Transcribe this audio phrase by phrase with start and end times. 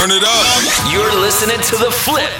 [0.00, 0.90] Turn it up.
[0.90, 2.30] You're listening to The Flip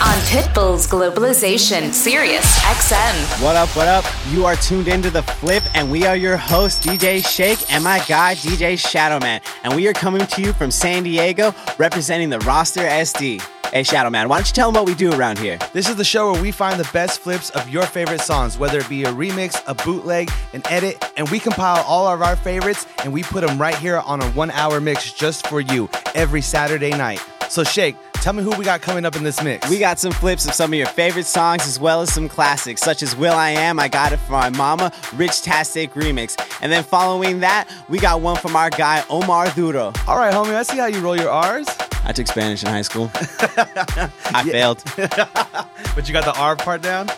[0.00, 3.44] on Pitbull's Globalization, Sirius XM.
[3.44, 4.06] What up, what up?
[4.30, 7.98] You are tuned into The Flip, and we are your host, DJ Shake, and my
[8.08, 9.42] guy, DJ Shadowman.
[9.64, 13.42] And we are coming to you from San Diego, representing the roster SD.
[13.72, 15.56] Hey, Shadowman, why don't you tell them what we do around here?
[15.72, 18.80] This is the show where we find the best flips of your favorite songs, whether
[18.80, 22.84] it be a remix, a bootleg, an edit, and we compile all of our favorites
[23.04, 26.42] and we put them right here on a one hour mix just for you every
[26.42, 27.20] Saturday night.
[27.48, 29.68] So, Shake, tell me who we got coming up in this mix.
[29.70, 32.82] We got some flips of some of your favorite songs as well as some classics,
[32.82, 36.36] such as will.i.am, I Got It From My Mama, Richtastic remix.
[36.60, 39.92] And then following that, we got one from our guy, Omar Duro.
[40.06, 41.66] All right, homie, I see how you roll your R's.
[42.04, 43.10] I took Spanish in high school.
[43.14, 44.82] I failed.
[44.96, 47.08] but you got the R part down?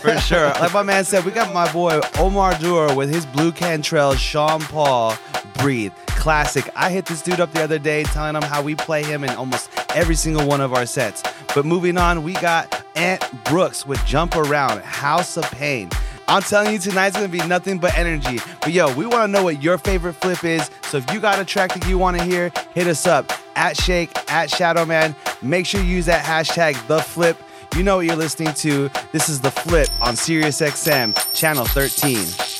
[0.00, 0.48] For sure.
[0.50, 4.60] Like my man said, we got my boy Omar Duro with his Blu Cantrell, Sean
[4.60, 5.16] Paul,
[5.58, 5.92] Breathe.
[6.06, 6.68] Classic.
[6.74, 9.30] I hit this dude up the other day telling him how we play him in
[9.30, 11.22] almost every single one of our sets.
[11.54, 15.90] But moving on, we got Ant Brooks with Jump Around, House of Pain.
[16.28, 18.40] I'm telling you, tonight's gonna be nothing but energy.
[18.60, 20.70] But yo, we wanna know what your favorite flip is.
[20.82, 24.10] So if you got a track that you wanna hear, hit us up at Shake,
[24.30, 25.14] at Shadowman.
[25.42, 27.36] Make sure you use that hashtag the flip.
[27.76, 28.90] You know what you're listening to.
[29.12, 32.55] This is the flip on Sirius XM, channel 13.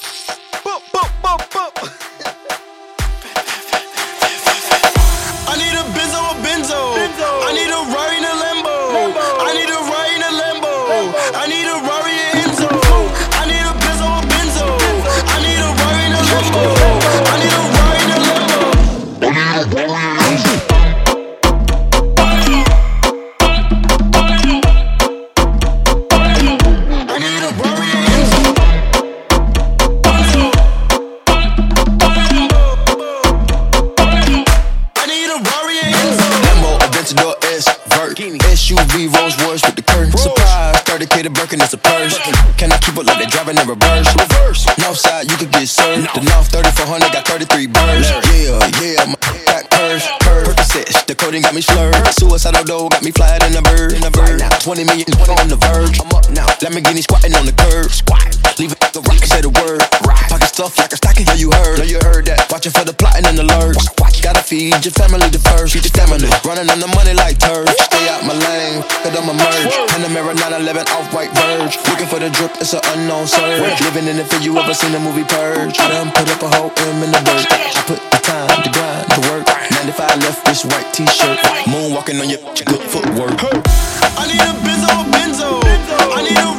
[72.37, 73.81] Drip, it's an unknown surge.
[73.81, 75.81] Living in the for you ever seen the movie Purge?
[75.81, 78.71] I done put up a whole M in the dirt I put the time, the
[78.77, 79.49] grind, the work.
[79.73, 81.39] 95 left this white t-shirt.
[81.65, 83.41] Moonwalking on your good footwork.
[83.41, 85.65] I need a benzo, benzo.
[85.65, 86.56] I need a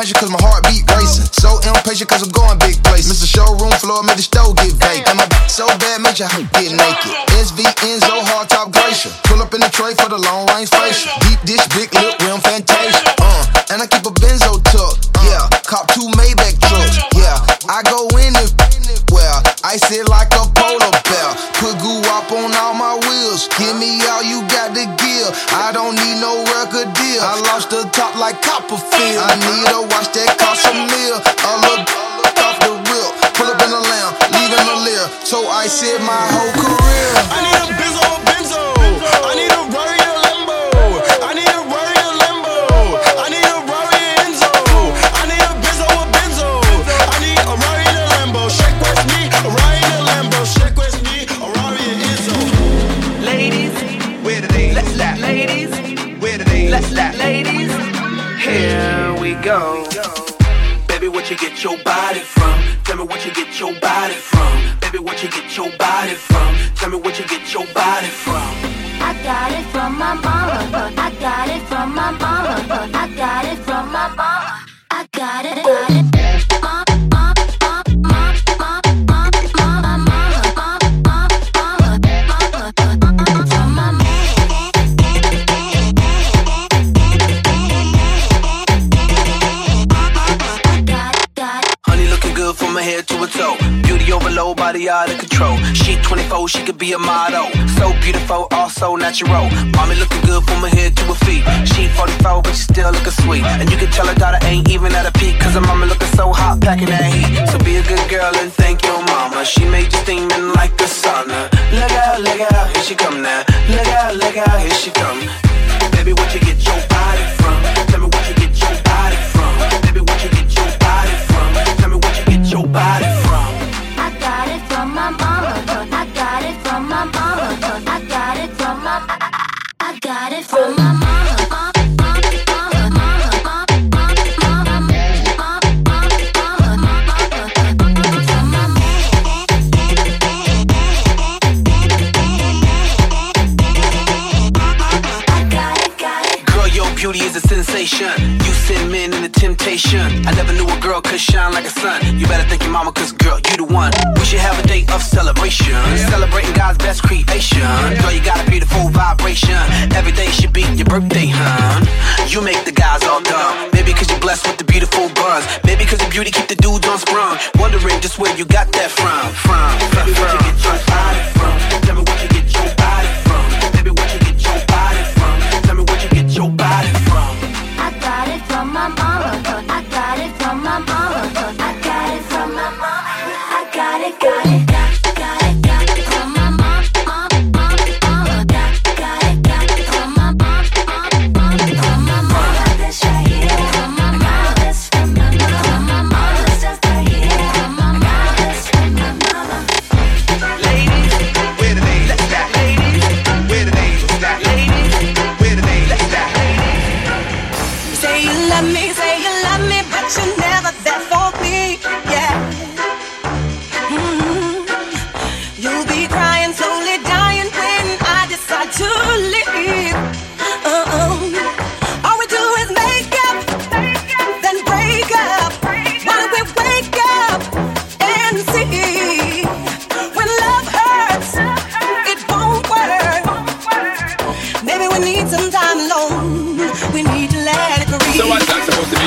[0.00, 1.28] It cause my heart beat racing.
[1.28, 3.12] So impatient cause I'm going big places.
[3.12, 3.28] Mr.
[3.28, 5.12] Showroom floor, made the stove get vacant.
[5.12, 7.12] And my so bad, made your get naked.
[7.36, 9.12] SV Enzo, hard top glacier.
[9.28, 11.12] Pull up in the tray for the long range facial.
[11.28, 12.09] Deep dish, big lip,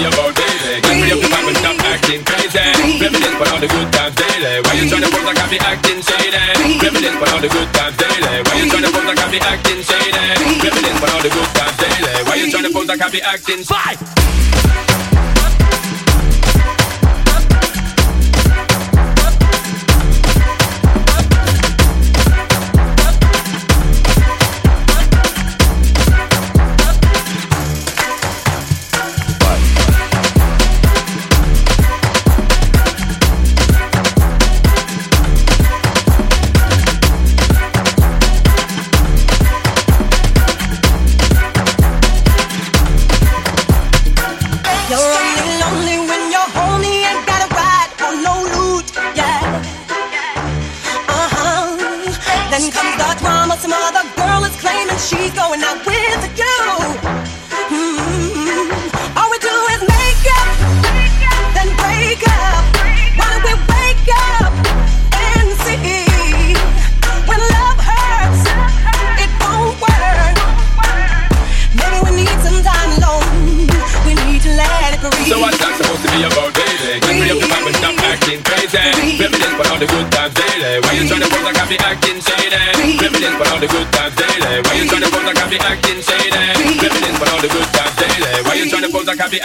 [0.03, 0.81] me about daily.
[0.83, 2.59] Get me up the vibe and stop acting crazy.
[2.99, 4.53] Reminisce for all the good times daily.
[4.63, 6.43] Why you tryna pose like I be acting shady?
[6.83, 8.35] Reminisce for all the good times daily.
[8.43, 10.11] Why you tryna pose like I be acting shady?
[10.59, 12.13] Reminisce for all the good times daily.
[12.27, 13.63] Why you tryna pose like I be acting?
[13.69, 14.82] Bye.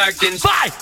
[0.09, 0.39] acting.
[0.39, 0.78] Bye.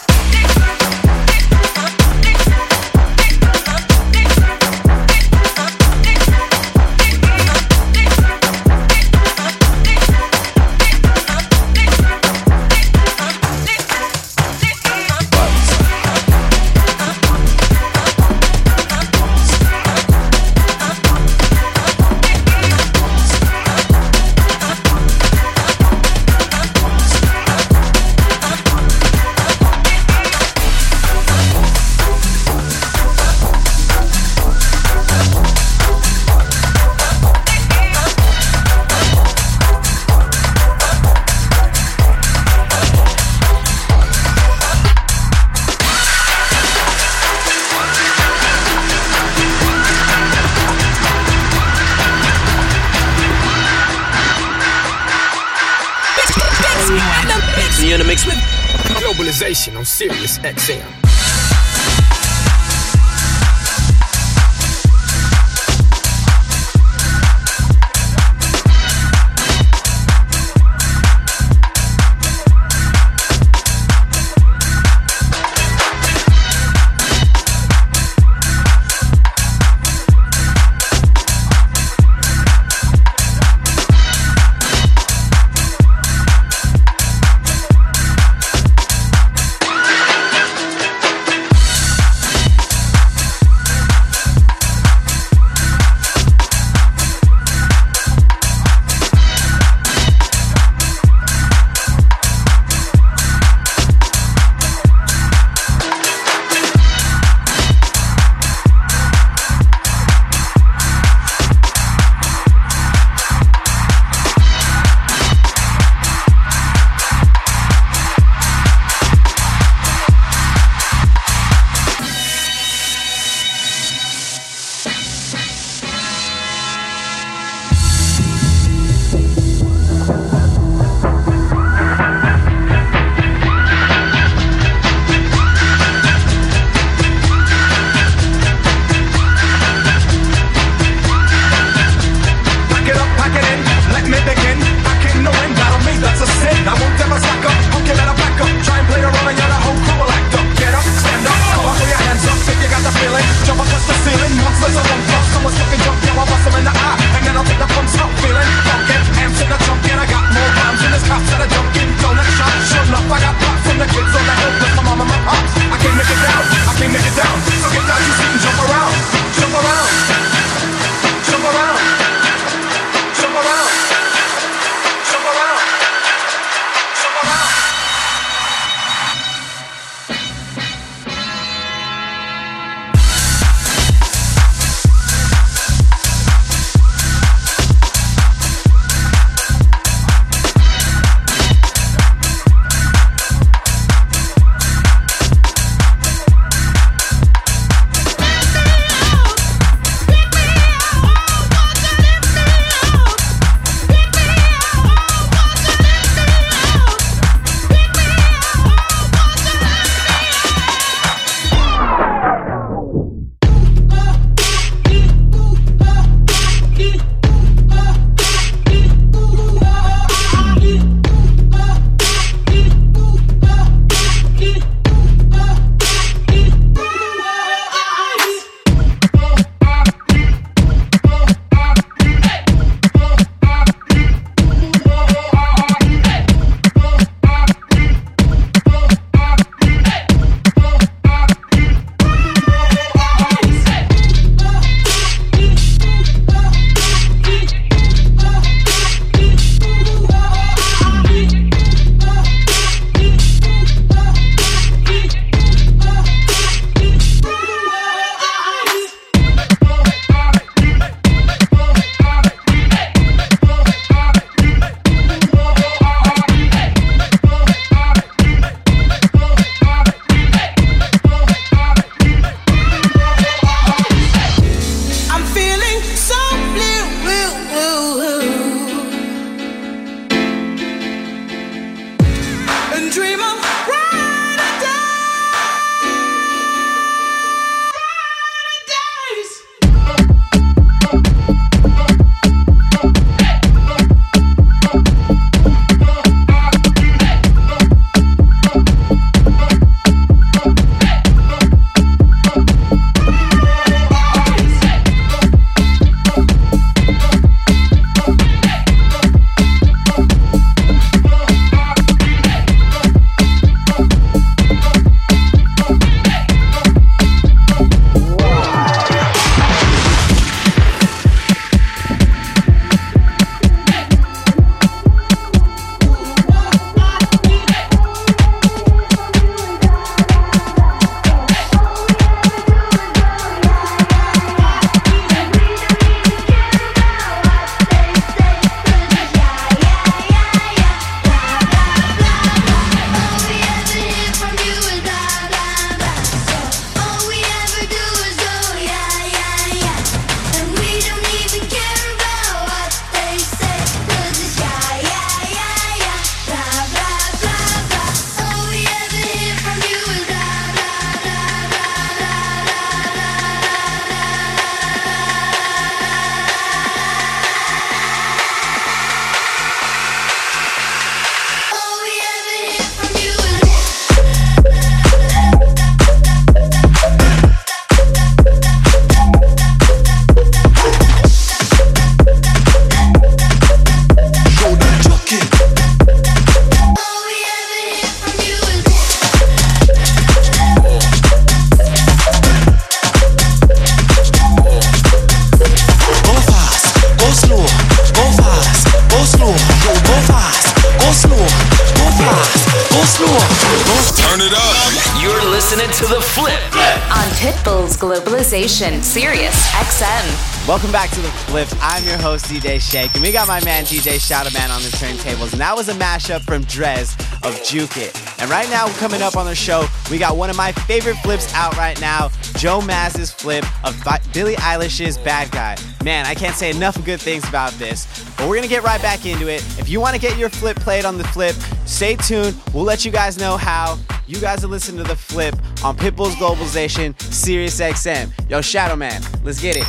[408.57, 410.49] Globalization, Sirius XM.
[410.49, 411.47] Welcome back to The Flip.
[411.61, 415.33] I'm your host, DJ Shake, and we got my man, DJ Shadowman, on the turntables.
[415.33, 417.95] And that was a mashup from Drez of Juke It.
[418.19, 421.35] And right now, coming up on the show, we got one of my favorite flips
[421.35, 422.09] out right now,
[422.39, 423.79] Joe Maz's flip of
[424.15, 425.57] Billie Eilish's Bad Guy.
[425.85, 427.87] Man, I can't say enough good things about this,
[428.17, 429.43] but we're gonna get right back into it.
[429.59, 431.37] If you wanna get your flip played on the flip,
[431.67, 432.35] stay tuned.
[432.55, 433.79] We'll let you guys know how.
[434.09, 435.35] You guys are listening to the flip
[435.65, 438.13] on Pitbull's Globalization, Sirius XM.
[438.29, 439.65] Yo, Shadowman, let's get it.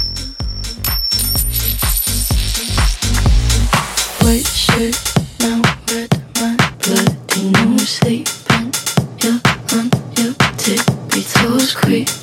[4.24, 4.96] White shirt,
[5.39, 6.58] now red, my
[7.51, 8.74] nose sleeping.
[9.22, 9.39] You're
[9.74, 12.16] on your tippy toes creeping.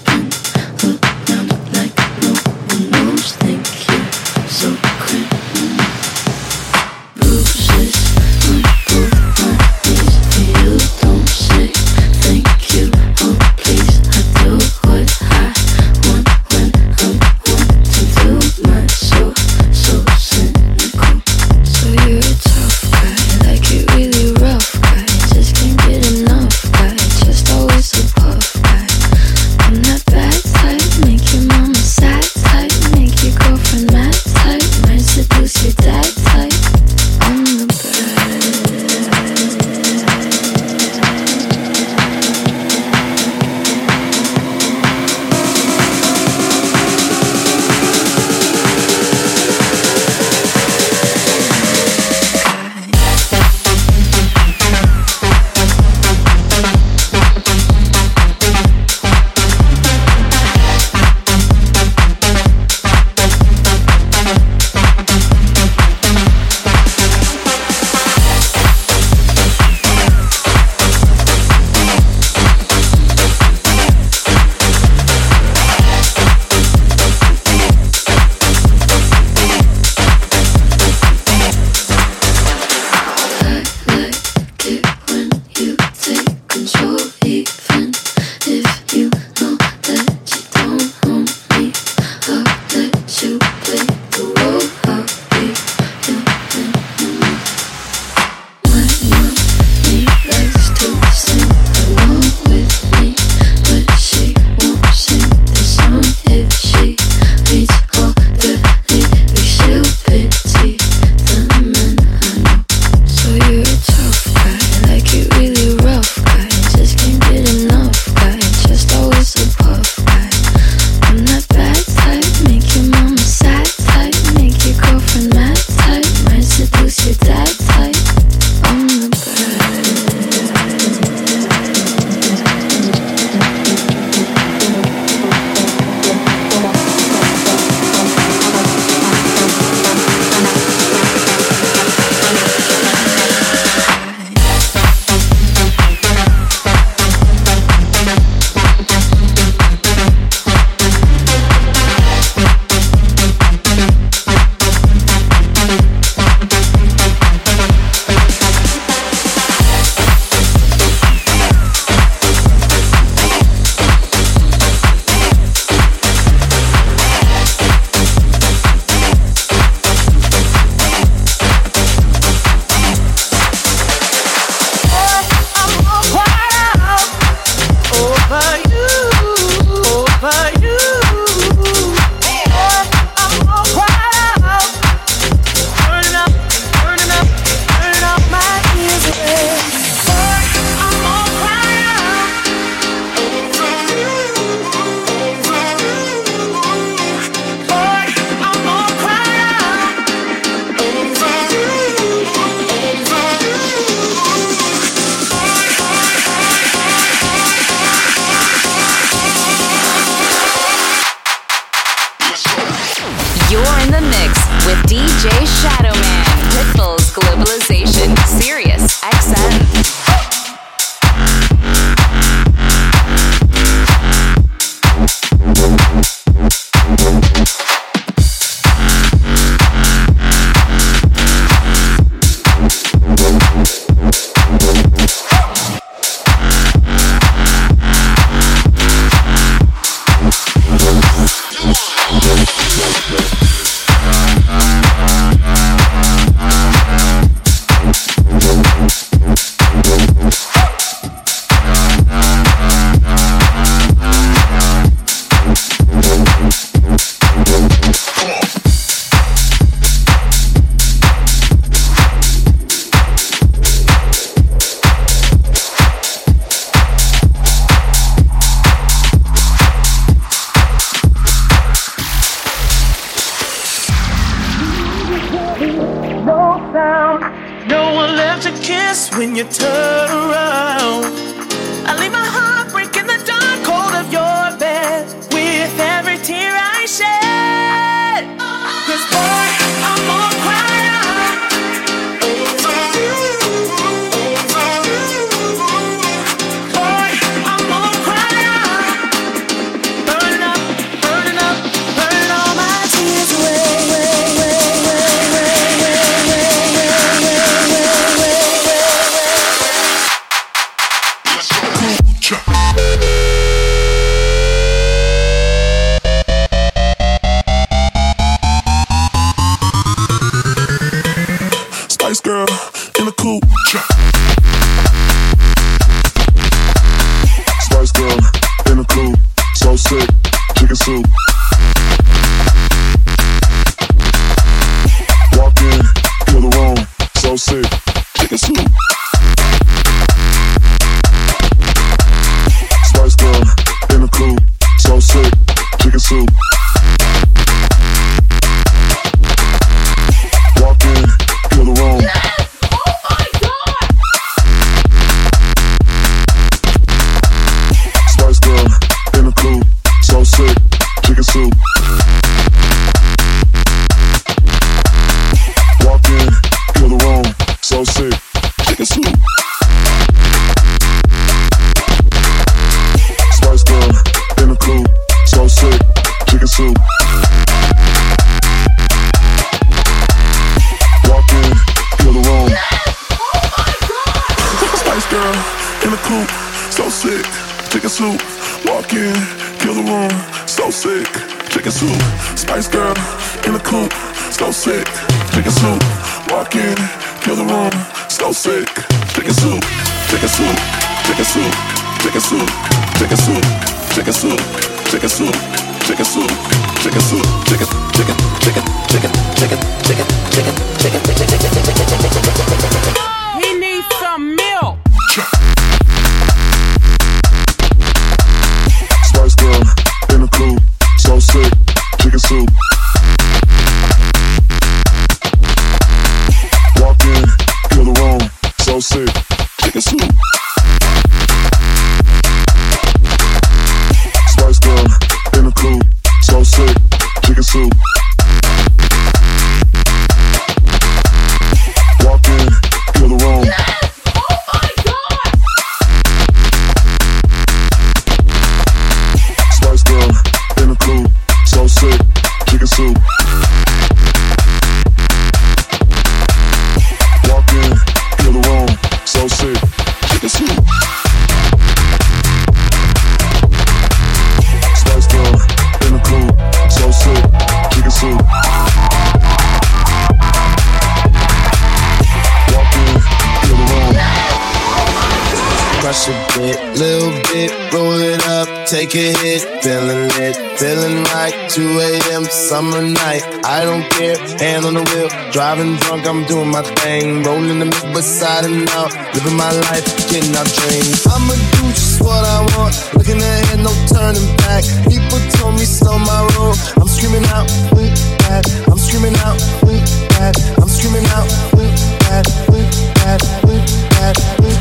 [485.34, 487.24] Driving drunk, I'm doing my thing.
[487.24, 488.94] Rolling the mid beside and out.
[489.14, 491.04] Living my life, getting out dreams.
[491.10, 492.70] I'ma do just what I want.
[492.94, 494.62] Looking ahead, no turning back.
[494.86, 496.54] People told me slow my roll.
[496.78, 497.90] I'm screaming out, we
[498.22, 498.46] bad.
[498.70, 499.82] I'm screaming out, we
[500.14, 500.38] bad.
[500.62, 501.26] I'm screaming out,
[501.58, 501.66] we
[502.06, 502.30] bad.
[502.54, 502.62] We
[503.02, 503.20] bad.
[503.42, 503.58] We
[503.90, 504.16] bad.
[504.38, 504.53] We bad.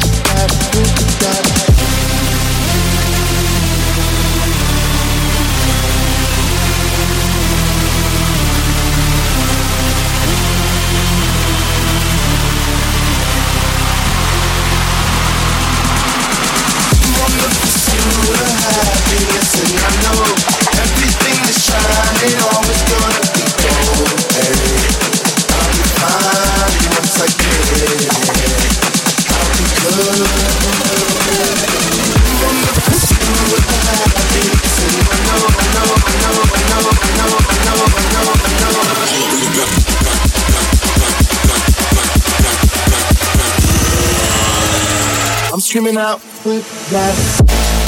[45.73, 47.83] screaming out, flip that.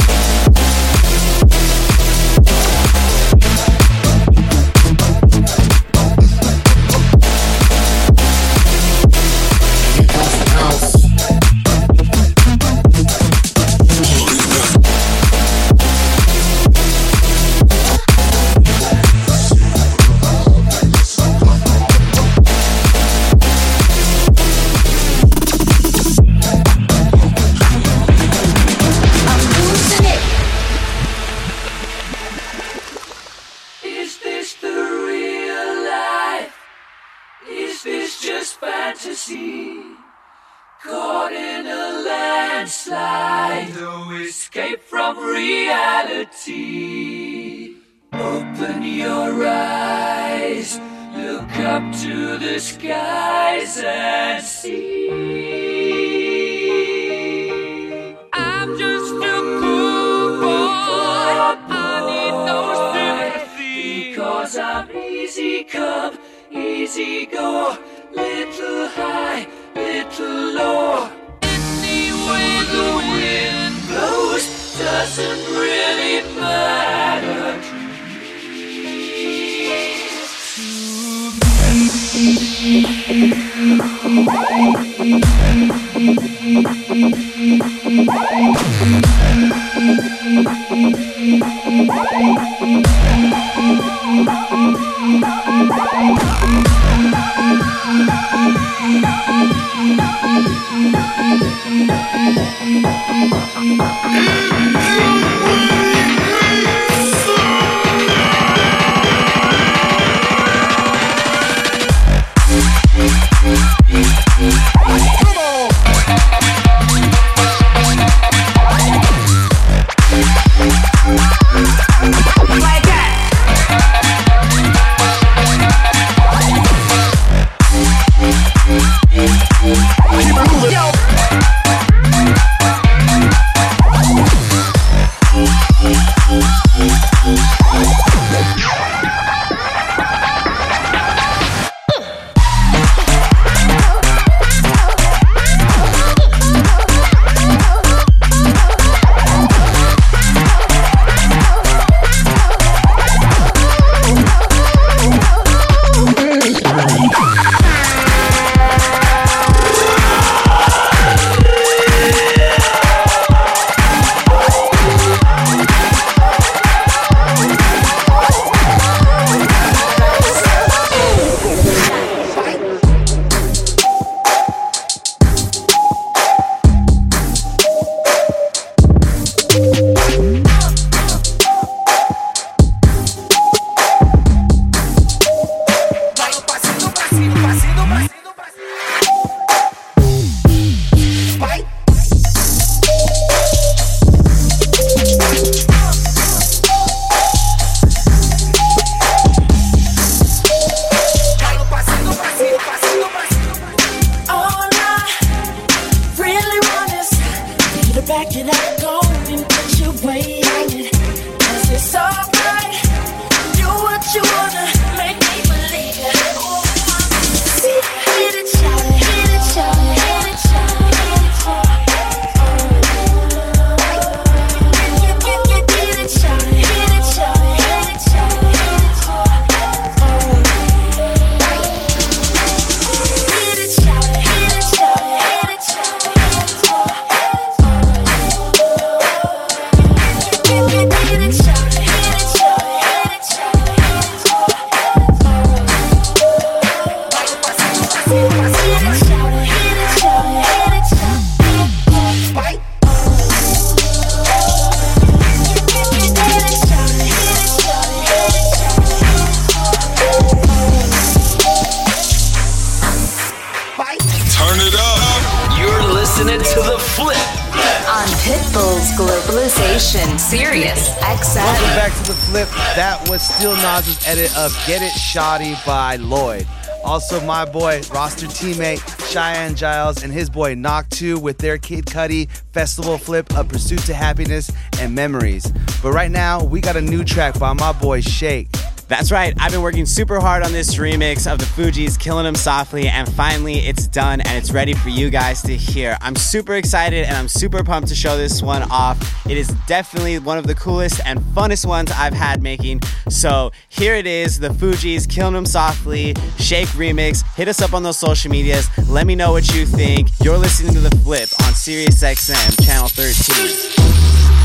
[274.66, 276.48] Get It Shawty by Lloyd.
[276.84, 281.86] Also, my boy, roster teammate Cheyenne Giles and his boy Knock 2 with their Kid
[281.86, 285.52] Cudi festival flip of Pursuit to Happiness and Memories.
[285.84, 288.55] But right now, we got a new track by my boy Sh8k.
[288.88, 289.34] That's right.
[289.40, 293.12] I've been working super hard on this remix of the Fugees, Killing Them Softly, and
[293.14, 295.98] finally it's done and it's ready for you guys to hear.
[296.02, 299.26] I'm super excited and I'm super pumped to show this one off.
[299.28, 302.82] It is definitely one of the coolest and funnest ones I've had making.
[303.10, 307.24] So here it is the Fugees, Killing Them Softly, Sh8k remix.
[307.36, 308.70] Hit us up on those social medias.
[308.88, 310.10] Let me know what you think.
[310.24, 314.45] You're listening to The Flip on Sirius XM, Channel 13.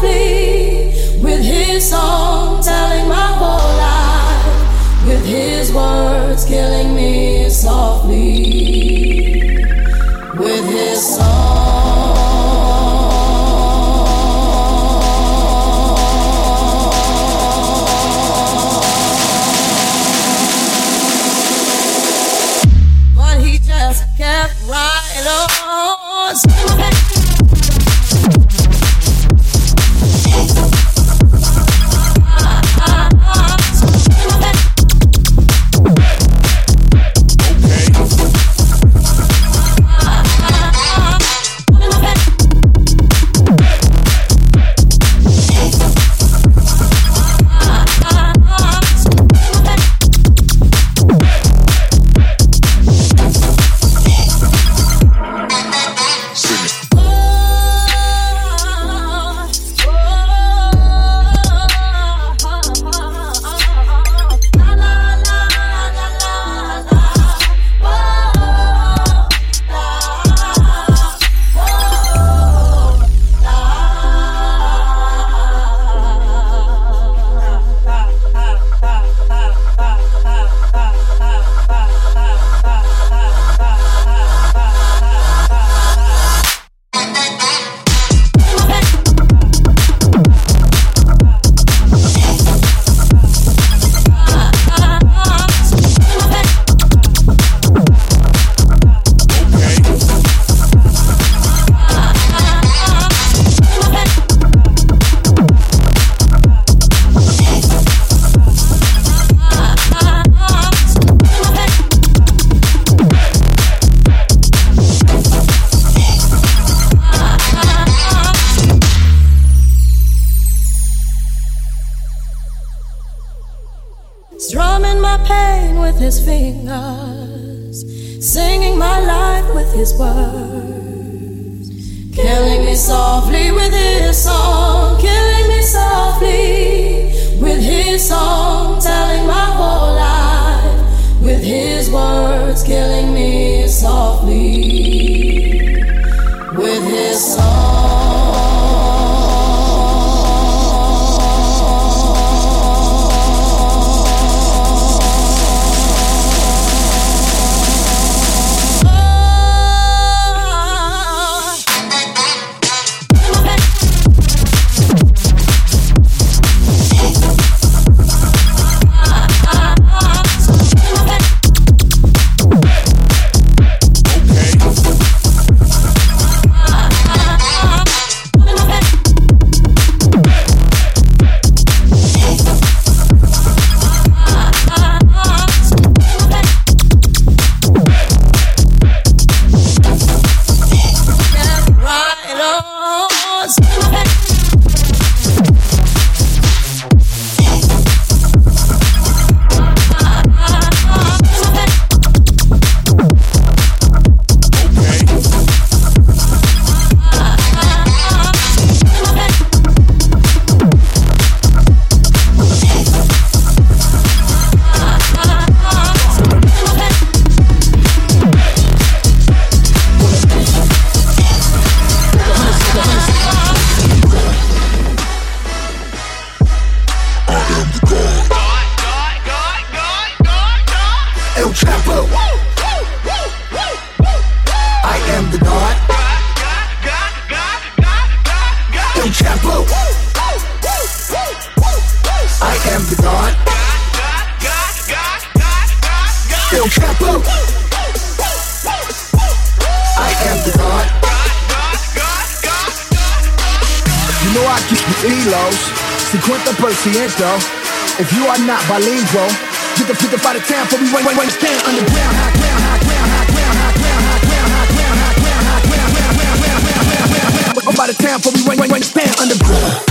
[256.81, 258.01] 50%.
[258.01, 259.29] If you are not bilingual,
[259.77, 262.33] get the get the by the town for we wait wait wait stand underground high
[262.33, 265.85] ground high ground high ground high ground high ground high ground high ground high ground
[265.85, 269.61] high ground high ground by the town for we wait wait wait stand underground.
[269.61, 269.90] Shock.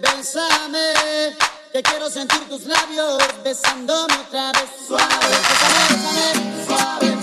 [0.00, 1.36] Bésame.
[1.72, 4.68] Que quiero sentir tus labios besándome otra vez.
[4.86, 5.06] Suave,
[5.60, 6.64] bésame.
[6.66, 7.21] Suave,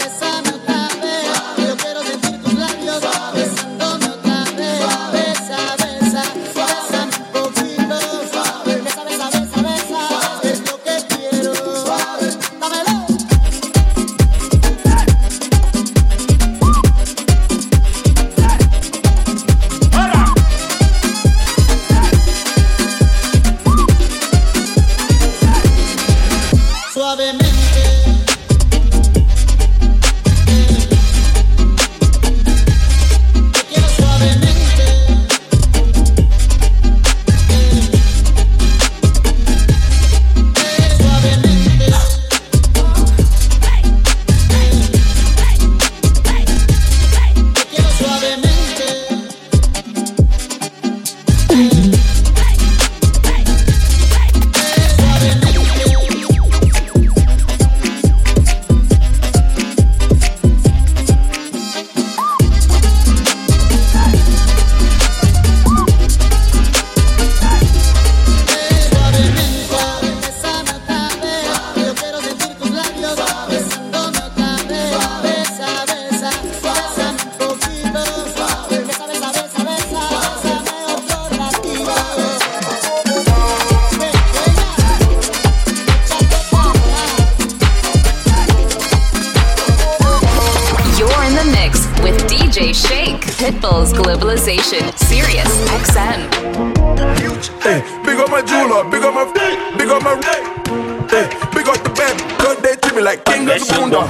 [102.49, 104.01] girl they treat me like king of the bunda.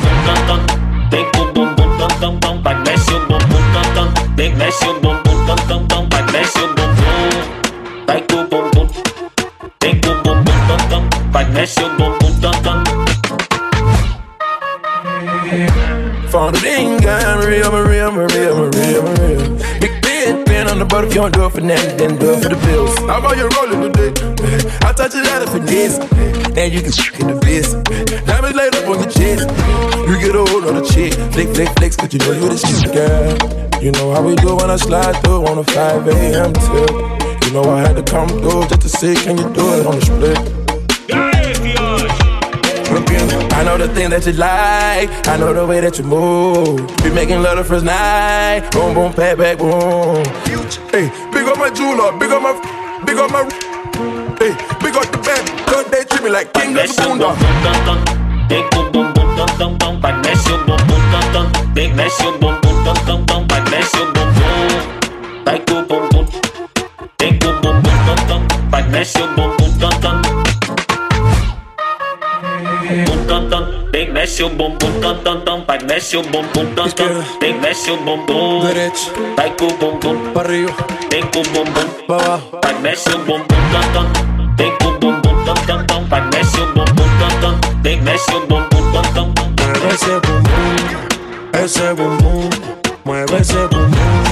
[1.11, 3.65] Big boom boom boom dum dum dum, backlash your boom boom
[5.01, 6.91] boom boom dum dum dum, backlash your boom
[8.07, 8.87] boom, boom boom boom,
[9.79, 11.09] big boom boom boom boom boom.
[16.29, 16.99] Found a ding
[17.41, 19.39] Maria, Maria, Maria, Maria, Maria.
[19.81, 22.43] Big bed, on the butt if you don't do it for now, then do it
[22.43, 22.95] for the bills.
[22.99, 24.13] How about you rolling today?
[24.81, 26.38] I touch it out if of finesse.
[26.57, 27.73] And you can in the biz.
[28.25, 29.47] Diamonds laid up on your chest.
[30.07, 31.13] You get a hold on the chick.
[31.33, 33.81] Flick, flick, flex, cause you know you the shit, girl.
[33.81, 36.53] You know how we do when I slide through on a 5 a.m.
[36.53, 37.45] tip.
[37.45, 39.99] You know I had to come through just to see, can you do it on
[39.99, 40.59] the split?
[43.59, 45.09] I know the thing that you like.
[45.27, 46.87] I know the way that you move.
[47.03, 48.69] Be making love the first night.
[48.71, 50.23] Boom, boom, pat, back, boom.
[50.87, 52.55] Hey, big up my jeweler, big up my,
[53.05, 53.43] big up my.
[54.39, 55.48] Hey, big up the band,
[56.19, 58.49] treat me like king of the boondock.
[58.49, 60.01] Big boom boom boom dum dum dum.
[60.01, 61.73] Magnesium boom boom dum dum.
[61.73, 63.47] Big magnesium boom boom dum dum dum.
[63.47, 65.43] Magnesium boom boom.
[65.45, 66.25] Like boom boom boom.
[67.17, 68.41] Big boom boom boom dum dum.
[68.71, 70.21] Magnesium boom boom dum dum.
[73.05, 73.91] Boom dum dum.
[73.91, 75.65] Big magnesium boom boom dum dum dum.
[75.67, 77.23] Magnesium boom boom dum dum.
[77.39, 78.61] Big magnesium boom boom.
[78.65, 79.37] Derecho.
[79.37, 80.33] Like boom boom boom.
[80.33, 80.73] Para arriba.
[81.09, 81.87] Big boom boom boom.
[82.07, 82.59] Pa' abajo.
[82.63, 84.07] Magnesium boom boom dum dum.
[84.57, 84.88] Big boom boom boom
[88.27, 89.33] boom dum dum.
[89.57, 92.49] Mueve ese boom boom, ese boom boom,
[93.03, 94.23] mueve ese boom boom.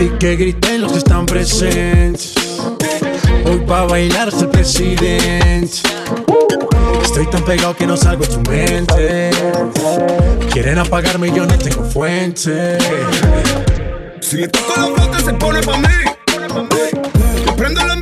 [0.00, 2.34] Y que griten los que están presentes.
[3.44, 5.78] Hoy pa' bailar es el presidente.
[7.02, 9.30] Estoy tan pegado que no salgo de tu mente.
[10.52, 12.78] Quieren apagarme y yo no tengo fuente.
[14.20, 15.88] Si le toco la flauta se pone pa' mí.
[17.44, 17.99] Yo prendo el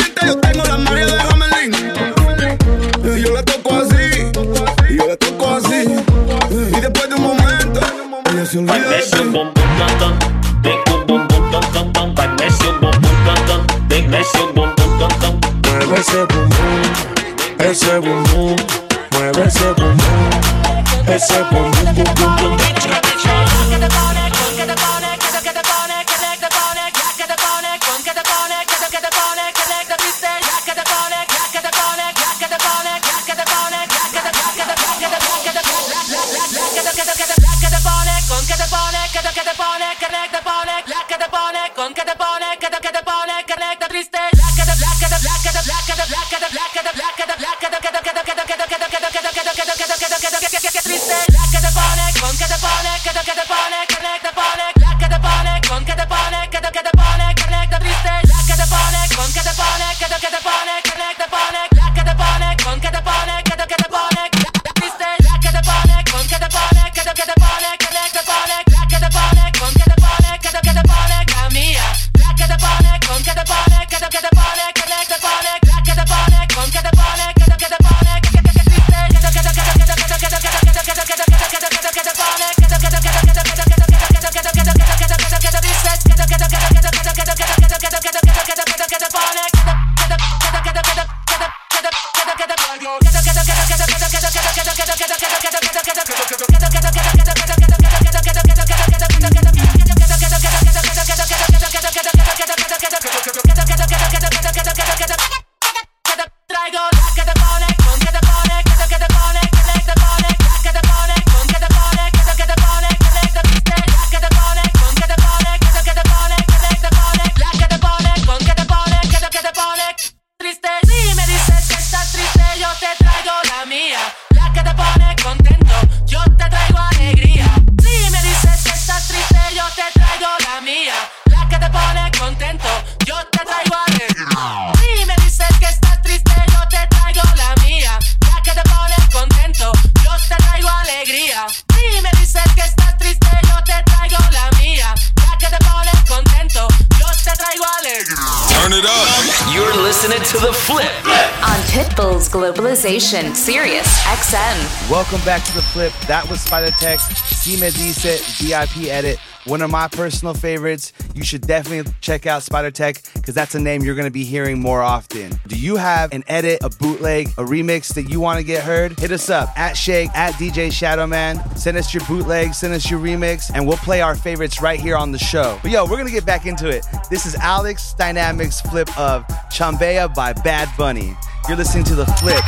[156.51, 157.03] Was Spider Tech's,
[157.37, 159.19] Si Me Dice VIP edit.
[159.45, 160.93] One of my personal favorites.
[161.15, 164.25] You should definitely check out Spider Tech because that's a name you're going to be
[164.25, 165.33] hearing more often.
[165.47, 168.99] Do you have an edit, a bootleg, a remix that you want to get heard?
[168.99, 171.59] Hit us up at Sh8k, at DJ Shadowman.
[171.59, 174.97] Send us your bootleg, send us your remix, and we'll play our favorites right here
[174.97, 175.59] on the show.
[175.63, 176.87] But yo, we're going to get back into it.
[177.11, 181.17] This is Alex Dynamics flip of Chambea by Bad Bunny.
[181.47, 182.45] You're listening to the flip.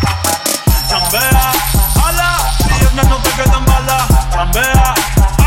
[0.91, 1.70] Chambea,
[4.41, 4.95] Chambea,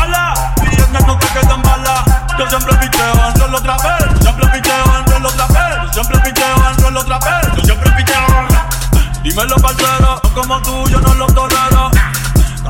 [0.00, 2.04] ala, piernas no te quedan balas.
[2.38, 4.20] Yo siempre picheo solo otra vez.
[4.20, 5.92] Siempre picheo solo otra vez.
[5.92, 7.56] Siempre picheo otra vez.
[7.56, 8.46] Yo siempre picheo.
[9.24, 11.90] Dímelo, parcero, no como tú, yo no lo tolero.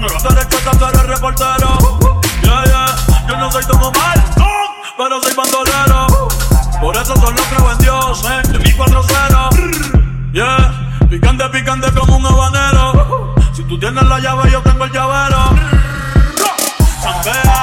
[0.00, 1.78] No ser escucha, ser el reportero.
[2.40, 2.96] Yeah, yeah,
[3.28, 4.24] yo no soy como mal,
[4.96, 6.06] pero soy bandolero.
[6.80, 10.32] Por eso solo creo en Dios, eh, de mi 4-0.
[10.32, 13.34] Yeah, picante, picante como un habanero.
[13.52, 15.73] Si tú mami
[17.06, 17.53] I'm back.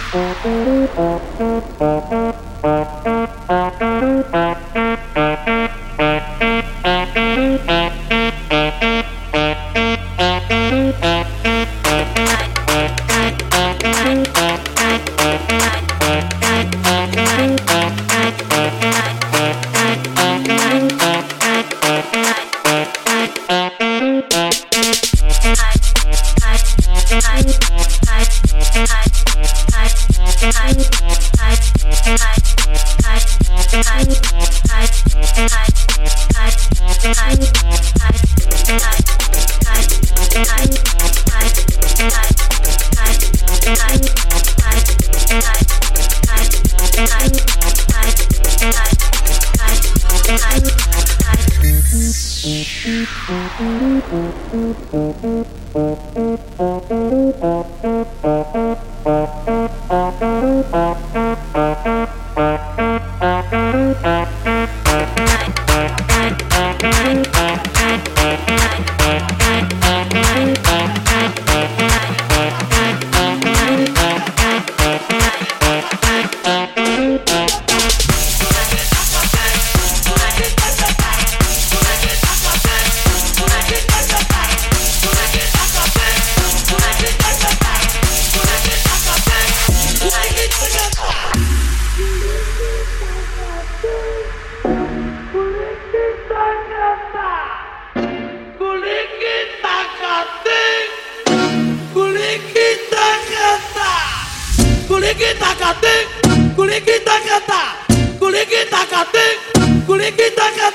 [0.00, 0.44] Thank
[1.80, 2.27] you.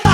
[0.06, 0.13] Ay,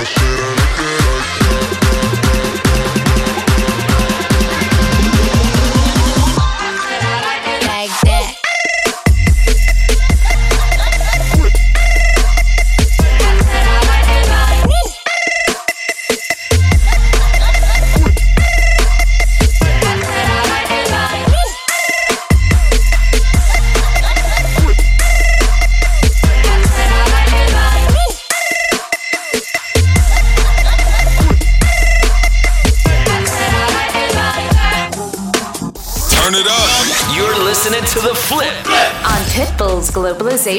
[0.00, 0.39] like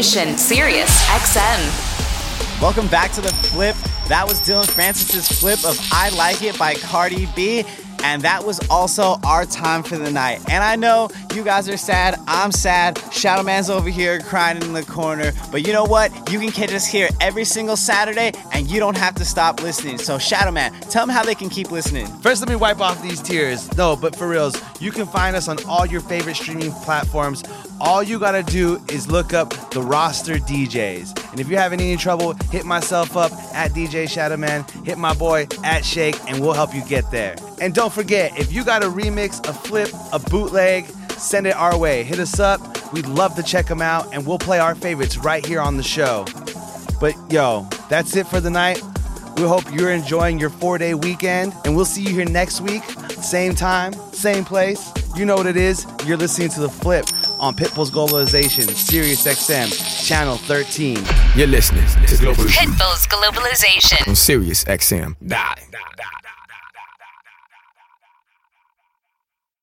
[0.02, 2.60] Globalization, Sirius XM.
[2.60, 3.76] Welcome back to the flip.
[4.08, 7.64] That was Dillon Francis's flip of I Like It by Cardi B.
[8.04, 10.39] And that was also our time for the night.
[10.49, 12.20] And I know you guys are sad.
[12.26, 12.97] I'm sad.
[13.22, 15.32] Shadowman's over here crying in the corner.
[15.51, 16.11] But you know what?
[16.32, 19.99] You can catch us here every single Saturday and you don't have to stop listening.
[19.99, 22.07] So, Shadowman, tell them how they can keep listening.
[22.22, 23.72] First, let me wipe off these tears.
[23.78, 27.43] No, but for reals, you can find us on all your favorite streaming platforms.
[27.80, 31.30] All you gotta do is look up the roster DJs.
[31.30, 35.43] And if you're having any trouble, hit myself up at DJ Shadowman, hit my boy
[35.63, 37.36] at Sh8k, and we'll help you get there.
[37.61, 41.78] And don't forget, if you got a remix, a flip, a bootleg, send it our
[41.78, 42.03] way.
[42.03, 42.81] Hit us up.
[42.94, 45.84] We'd love to check them out, and we'll play our favorites right here on the
[45.84, 46.26] show.
[47.00, 48.82] But yo, that's it for the night.
[49.38, 52.84] We hope you're enjoying your four day weekend, and we'll see you here next week.
[53.10, 54.92] Same time, same place.
[55.16, 55.86] You know what it is.
[56.06, 57.06] You're listening to The Flip
[57.39, 60.98] on Pitbull's Globalization, Sirius XM, Channel 13.
[61.36, 64.08] You're listening to Global Pitbull's Globalization.
[64.08, 65.16] on Sirius XM.
[65.26, 65.56] Die.